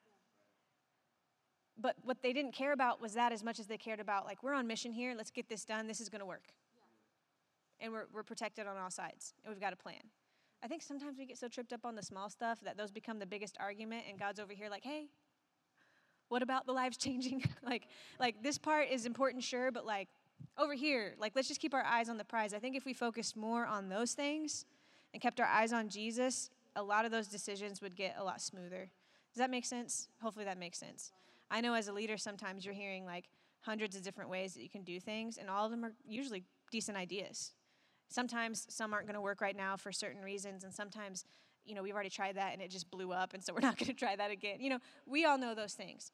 [1.78, 4.42] But what they didn't care about was that as much as they cared about, like,
[4.42, 6.44] we're on mission here, let's get this done, this is gonna work.
[7.80, 10.02] And we're, we're protected on all sides, and we've got a plan.
[10.62, 13.18] I think sometimes we get so tripped up on the small stuff that those become
[13.18, 15.08] the biggest argument, and God's over here like, hey,
[16.30, 17.44] what about the lives changing?
[17.62, 17.86] like,
[18.18, 20.08] like this part is important, sure, but like
[20.56, 22.54] over here, like let's just keep our eyes on the prize.
[22.54, 24.64] I think if we focused more on those things
[25.12, 28.40] and kept our eyes on Jesus, a lot of those decisions would get a lot
[28.40, 28.90] smoother.
[29.34, 30.08] Does that make sense?
[30.22, 31.12] Hopefully that makes sense.
[31.50, 33.28] I know as a leader, sometimes you're hearing like
[33.60, 36.44] hundreds of different ways that you can do things, and all of them are usually
[36.70, 37.52] decent ideas.
[38.08, 41.24] Sometimes some aren't going to work right now for certain reasons, and sometimes,
[41.64, 43.76] you know, we've already tried that and it just blew up, and so we're not
[43.78, 44.60] going to try that again.
[44.60, 46.12] You know, we all know those things.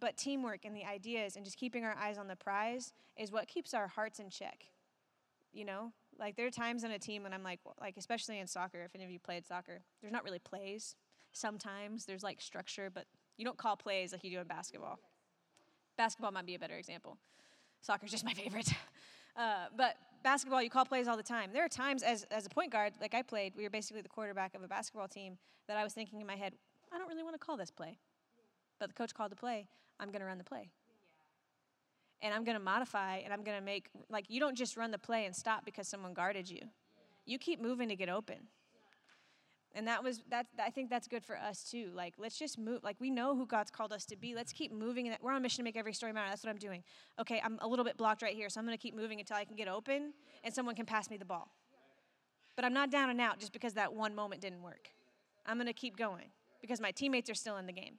[0.00, 3.46] But teamwork and the ideas and just keeping our eyes on the prize is what
[3.46, 4.64] keeps our hearts in check.
[5.52, 8.46] You know, like there are times on a team when I'm like, like especially in
[8.46, 10.96] soccer, if any of you played soccer, there's not really plays.
[11.32, 13.04] Sometimes there's like structure, but
[13.36, 14.98] you don't call plays like you do in basketball.
[15.96, 17.18] Basketball might be a better example.
[17.80, 18.72] Soccer's just my favorite.
[19.36, 21.50] Uh, but basketball, you call plays all the time.
[21.52, 24.08] There are times as, as a point guard, like I played, we were basically the
[24.08, 26.52] quarterback of a basketball team, that I was thinking in my head,
[26.92, 27.98] I don't really want to call this play.
[28.78, 29.66] But the coach called the play.
[30.00, 30.70] I'm going to run the play.
[32.22, 34.90] And I'm going to modify and I'm going to make, like, you don't just run
[34.90, 36.60] the play and stop because someone guarded you.
[37.26, 38.48] You keep moving to get open.
[39.76, 40.46] And that was that.
[40.62, 41.90] I think that's good for us too.
[41.94, 42.84] Like, let's just move.
[42.84, 44.34] Like, we know who God's called us to be.
[44.34, 45.12] Let's keep moving.
[45.20, 46.28] We're on a mission to make every story matter.
[46.28, 46.84] That's what I'm doing.
[47.20, 49.36] Okay, I'm a little bit blocked right here, so I'm going to keep moving until
[49.36, 50.12] I can get open
[50.44, 51.50] and someone can pass me the ball.
[52.56, 54.90] But I'm not down and out just because that one moment didn't work.
[55.44, 56.26] I'm going to keep going
[56.60, 57.94] because my teammates are still in the game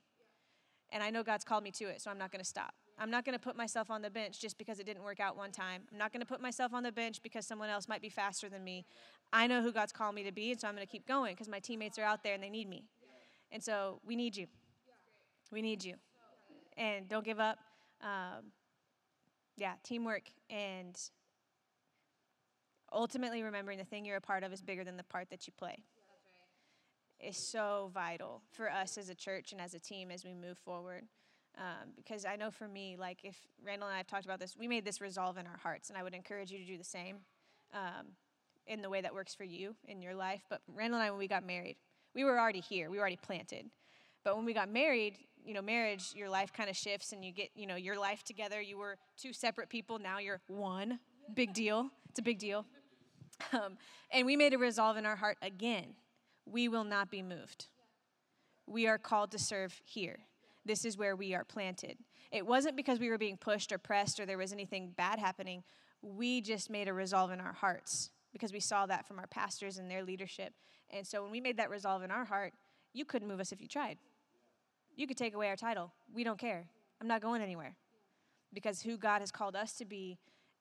[0.91, 2.73] and I know God's called me to it, so I'm not going to stop.
[2.97, 5.36] I'm not going to put myself on the bench just because it didn't work out
[5.36, 5.84] one time.
[5.91, 8.47] I'm not going to put myself on the bench because someone else might be faster
[8.47, 8.86] than me.
[9.34, 11.34] I know who God's called me to be, and so I'm going to keep going
[11.34, 12.86] because my teammates are out there and they need me.
[13.51, 14.47] And so we need you.
[15.51, 15.95] We need you.
[16.77, 17.60] And don't give up.
[18.01, 18.51] Um,
[19.58, 20.97] yeah, teamwork and
[22.91, 25.53] ultimately remembering the thing you're a part of is bigger than the part that you
[25.58, 25.84] play
[27.19, 30.58] is so vital for us as a church and as a team as we move
[30.58, 31.03] forward.
[31.58, 34.56] Um, because I know for me, like if Randall and I have talked about this,
[34.58, 36.84] we made this resolve in our hearts, and I would encourage you to do the
[36.84, 37.18] same
[37.74, 38.08] um,
[38.68, 40.41] in the way that works for you in your life.
[40.50, 41.78] But Randall and I, when we got married,
[42.13, 43.68] we were already here, we were already planted.
[44.24, 47.32] But when we got married, you know, marriage, your life kind of shifts, and you
[47.32, 48.60] get, you know, your life together.
[48.60, 51.00] You were two separate people, now you're one.
[51.34, 51.89] Big deal.
[52.10, 52.65] It's a big deal.
[53.52, 53.78] Um,
[54.12, 55.96] and we made a resolve in our heart again
[56.46, 57.68] we will not be moved.
[58.68, 60.20] We are called to serve here.
[60.65, 61.97] This is where we are planted.
[62.32, 65.63] It wasn't because we were being pushed or pressed or there was anything bad happening.
[66.01, 69.78] We just made a resolve in our hearts because we saw that from our pastors
[69.78, 70.54] and their leadership.
[70.89, 72.54] And so when we made that resolve in our heart,
[72.93, 73.97] you couldn't move us if you tried.
[74.95, 75.93] You could take away our title.
[76.13, 76.65] We don't care.
[76.99, 77.75] I'm not going anywhere.
[78.54, 80.17] Because who God has called us to be,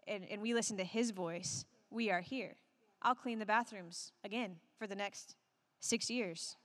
[0.07, 2.57] and, and we listen to His voice, we are here.
[3.03, 5.37] I'll clean the bathrooms again for the next
[5.81, 6.57] six years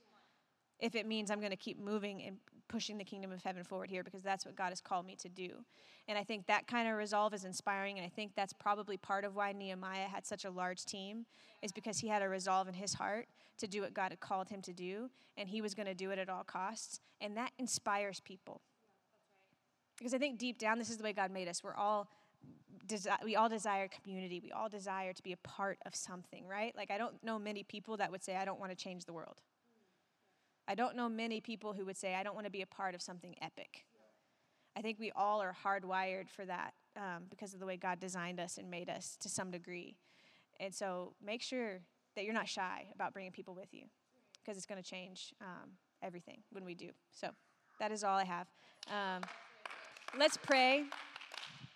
[0.79, 2.37] if it means I'm going to keep moving and
[2.69, 5.27] pushing the kingdom of heaven forward here because that's what God has called me to
[5.27, 5.49] do.
[6.07, 7.97] And I think that kind of resolve is inspiring.
[7.97, 11.25] And I think that's probably part of why Nehemiah had such a large team,
[11.61, 14.47] is because he had a resolve in his heart to do what God had called
[14.47, 15.09] him to do.
[15.37, 17.01] And he was going to do it at all costs.
[17.19, 18.61] And that inspires people.
[19.97, 21.61] Because I think deep down, this is the way God made us.
[21.61, 22.07] We're all
[22.87, 24.39] desi- we all desire community.
[24.39, 26.73] We all desire to be a part of something, right?
[26.75, 29.13] Like, I don't know many people that would say, I don't want to change the
[29.13, 29.41] world.
[30.69, 32.93] I don't know many people who would say, I don't want to be a part
[32.93, 33.85] of something epic.
[34.77, 38.39] I think we all are hardwired for that um, because of the way God designed
[38.39, 39.97] us and made us to some degree.
[40.59, 41.79] And so make sure
[42.15, 43.85] that you're not shy about bringing people with you
[44.41, 45.71] because it's going to change um,
[46.03, 46.89] everything when we do.
[47.11, 47.29] So
[47.79, 48.47] that is all I have.
[48.91, 49.23] Um,
[50.19, 50.85] let's pray.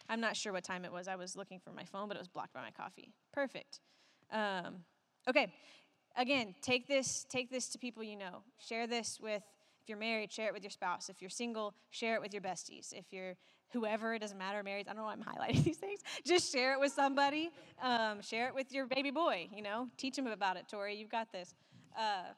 [0.08, 1.08] I'm not sure what time it was.
[1.08, 3.12] I was looking for my phone, but it was blocked by my coffee.
[3.34, 3.80] Perfect.
[4.32, 4.84] Um,
[5.28, 5.52] okay.
[6.16, 8.44] Again, take this take this to people you know.
[8.60, 9.44] Share this with
[9.82, 11.10] if you're married, share it with your spouse.
[11.10, 12.94] If you're single, share it with your besties.
[12.94, 13.36] If you're
[13.74, 14.88] whoever, it doesn't matter, married.
[14.88, 16.00] I don't know why I'm highlighting these things.
[16.26, 17.50] Just share it with somebody.
[17.82, 19.50] Um, share it with your baby boy.
[19.54, 20.96] You know, teach him about it, Tori.
[20.96, 21.54] You've got this.
[21.98, 22.32] Uh,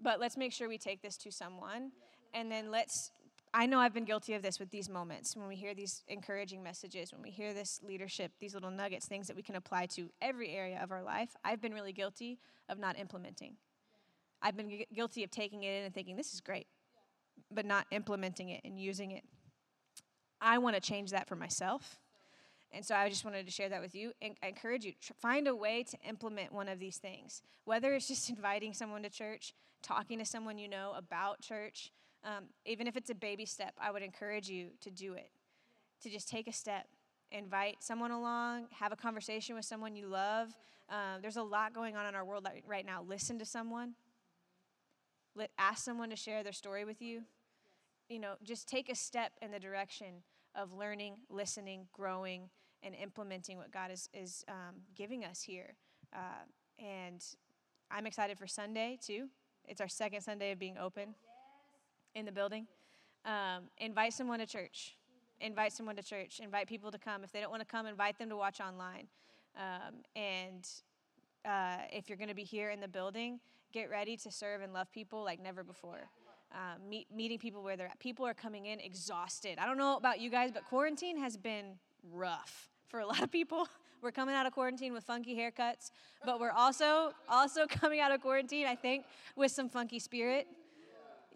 [0.00, 1.90] but let's make sure we take this to someone,
[2.34, 3.10] and then let's
[3.54, 6.62] I know I've been guilty of this with these moments when we hear these encouraging
[6.62, 10.10] messages, when we hear this leadership, these little nuggets, things that we can apply to
[10.20, 11.30] every area of our life.
[11.44, 12.38] I've been really guilty
[12.68, 13.56] of not implementing.
[14.42, 16.66] I've been gu- guilty of taking it in and thinking, this is great,
[17.50, 19.24] but not implementing it and using it.
[20.40, 21.98] I want to change that for myself.
[22.70, 24.12] And so I just wanted to share that with you.
[24.20, 27.42] And I encourage you, tr- find a way to implement one of these things.
[27.64, 31.92] Whether it's just inviting someone to church, talking to someone you know about church,
[32.24, 35.30] um, even if it's a baby step, I would encourage you to do it.
[36.02, 36.86] To just take a step,
[37.30, 40.48] invite someone along, have a conversation with someone you love.
[40.88, 43.02] Um, there's a lot going on in our world right now.
[43.06, 43.94] Listen to someone.
[45.34, 47.22] Let, ask someone to share their story with you.
[48.08, 50.22] You know, just take a step in the direction
[50.54, 52.48] of learning, listening, growing,
[52.82, 55.74] and implementing what God is, is um, giving us here.
[56.14, 56.44] Uh,
[56.78, 57.24] and
[57.90, 59.28] I'm excited for Sunday too.
[59.66, 61.14] It's our second Sunday of being open
[62.14, 62.66] in the building.
[63.24, 64.96] Um, invite someone to church.
[65.40, 66.40] Invite someone to church.
[66.42, 67.22] Invite people to come.
[67.22, 69.06] If they don't want to come, invite them to watch online.
[69.56, 70.68] Um, and
[71.44, 73.40] uh, if you're going to be here in the building,
[73.72, 76.08] get ready to serve and love people like never before.
[76.52, 77.98] Um, meet, meeting people where they're at.
[77.98, 79.58] People are coming in exhausted.
[79.58, 81.78] I don't know about you guys, but quarantine has been
[82.10, 83.68] rough for a lot of people.
[84.02, 85.90] We're coming out of quarantine with funky haircuts,
[86.24, 89.04] but we're also also coming out of quarantine, I think,
[89.34, 90.46] with some funky spirit.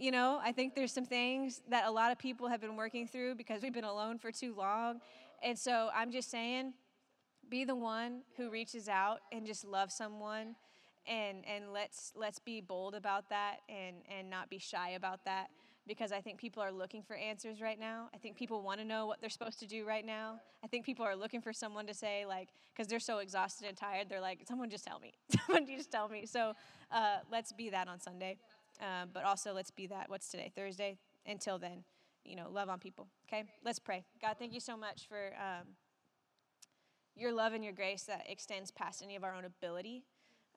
[0.02, 3.06] You know, I think there's some things that a lot of people have been working
[3.06, 5.00] through because we've been alone for too long.
[5.44, 6.72] And so I'm just saying,
[7.48, 10.56] be the one who reaches out and just love someone
[11.06, 15.50] and and let's let's be bold about that and and not be shy about that
[15.86, 18.08] because I think people are looking for answers right now.
[18.14, 20.40] I think people want to know what they're supposed to do right now.
[20.64, 23.76] I think people are looking for someone to say like because they're so exhausted and
[23.76, 24.08] tired.
[24.08, 25.12] They're like, someone just tell me.
[25.46, 26.26] someone just tell me.
[26.26, 26.54] So
[26.90, 28.38] uh, let's be that on Sunday,
[28.82, 30.10] um, but also let's be that.
[30.10, 30.52] What's today?
[30.54, 30.98] Thursday.
[31.24, 31.84] Until then,
[32.24, 33.06] you know, love on people.
[33.28, 34.04] Okay, let's pray.
[34.20, 35.32] God, thank you so much for.
[35.38, 35.68] Um,
[37.14, 40.04] your love and your grace that extends past any of our own ability.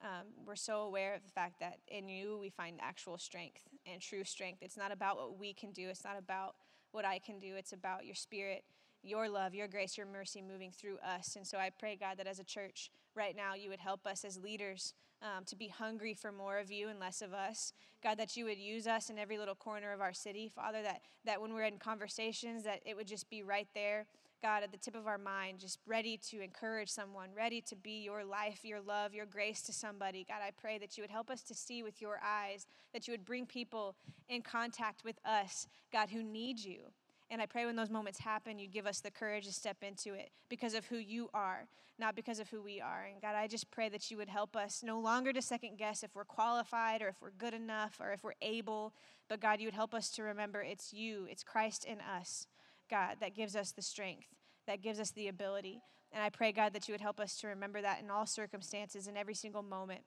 [0.01, 4.01] Um, we're so aware of the fact that in you we find actual strength and
[4.01, 4.59] true strength.
[4.61, 6.55] It's not about what we can do, it's not about
[6.91, 8.63] what I can do, it's about your spirit,
[9.03, 11.36] your love, your grace, your mercy moving through us.
[11.36, 14.23] And so I pray, God, that as a church right now, you would help us
[14.23, 14.93] as leaders
[15.26, 17.73] um, to be hungry for more of you and less of us.
[18.03, 20.47] God, that you would use us in every little corner of our city.
[20.47, 24.05] Father, that, that when we're in conversations, that it would just be right there
[24.45, 28.03] God, at the tip of our mind, just ready to encourage someone, ready to be
[28.03, 30.23] your life, your love, your grace to somebody.
[30.28, 33.13] God, I pray that you would help us to see with your eyes, that you
[33.13, 33.95] would bring people
[34.30, 36.91] in contact with us, God, who need you.
[37.32, 40.13] And I pray when those moments happen, you give us the courage to step into
[40.13, 41.67] it because of who you are,
[41.97, 43.07] not because of who we are.
[43.11, 46.03] And God, I just pray that you would help us no longer to second guess
[46.03, 48.93] if we're qualified or if we're good enough or if we're able,
[49.28, 52.45] but God, you would help us to remember it's you, it's Christ in us.
[52.91, 54.28] God, that gives us the strength,
[54.67, 55.82] that gives us the ability.
[56.11, 59.07] And I pray, God, that you would help us to remember that in all circumstances,
[59.07, 60.01] in every single moment.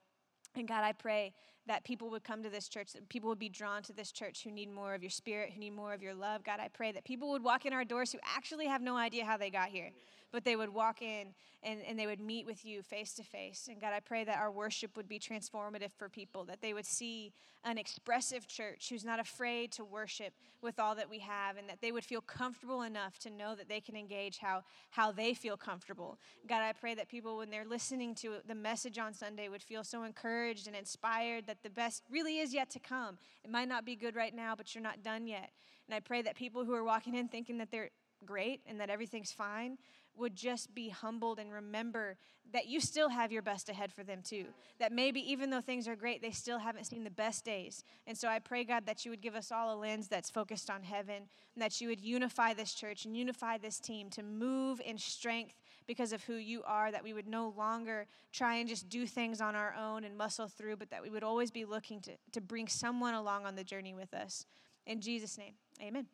[0.55, 1.33] And God, I pray
[1.67, 4.43] that people would come to this church, that people would be drawn to this church
[4.43, 6.43] who need more of your spirit, who need more of your love.
[6.43, 9.23] God, I pray that people would walk in our doors who actually have no idea
[9.23, 9.91] how they got here
[10.31, 13.67] but they would walk in and, and they would meet with you face to face.
[13.69, 16.85] And God, I pray that our worship would be transformative for people, that they would
[16.85, 17.33] see
[17.65, 21.81] an expressive church who's not afraid to worship with all that we have, and that
[21.81, 25.57] they would feel comfortable enough to know that they can engage how, how they feel
[25.57, 26.17] comfortable.
[26.47, 29.83] God, I pray that people, when they're listening to the message on Sunday, would feel
[29.83, 33.17] so encouraged and inspired that the best really is yet to come.
[33.43, 35.51] It might not be good right now, but you're not done yet.
[35.87, 37.89] And I pray that people who are walking in thinking that they're
[38.25, 39.77] great and that everything's fine
[40.19, 42.17] would just be humbled and remember
[42.51, 44.45] that you still have your best ahead for them too.
[44.79, 47.83] That maybe even though things are great, they still haven't seen the best days.
[48.07, 50.69] And so I pray, God, that you would give us all a lens that's focused
[50.69, 51.23] on heaven,
[51.55, 55.55] and that you would unify this church and unify this team to move in strength
[55.87, 59.41] because of who you are, that we would no longer try and just do things
[59.41, 62.41] on our own and muscle through, but that we would always be looking to, to
[62.41, 64.45] bring someone along on the journey with us.
[64.85, 66.07] In Jesus' name, amen.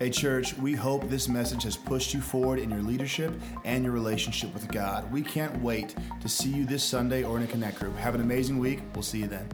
[0.00, 3.32] Hey, church, we hope this message has pushed you forward in your leadership
[3.64, 5.10] and your relationship with God.
[5.12, 7.96] We can't wait to see you this Sunday or in a Connect group.
[7.98, 8.80] Have an amazing week.
[8.92, 9.48] We'll see you then.